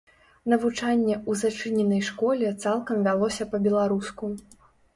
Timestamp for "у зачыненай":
1.33-2.01